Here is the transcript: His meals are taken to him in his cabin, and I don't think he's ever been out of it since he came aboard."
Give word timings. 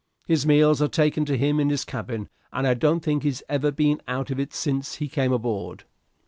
His 0.25 0.47
meals 0.47 0.81
are 0.81 0.87
taken 0.87 1.25
to 1.25 1.37
him 1.37 1.59
in 1.59 1.69
his 1.69 1.85
cabin, 1.85 2.27
and 2.51 2.65
I 2.65 2.73
don't 2.73 3.01
think 3.01 3.21
he's 3.21 3.43
ever 3.47 3.69
been 3.69 4.01
out 4.07 4.31
of 4.31 4.39
it 4.39 4.51
since 4.51 4.95
he 4.95 5.07
came 5.07 5.31
aboard." 5.31 5.83